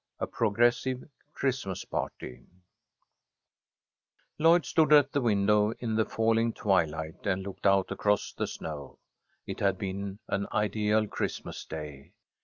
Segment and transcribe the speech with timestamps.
[0.17, 2.47] A PROGRESSIVE CHRISTMAS PARTY
[4.39, 8.97] LLOYD stood at the window in the falling twilight and looked out across the snow.
[9.45, 12.13] It had been an ideal Christmas Day.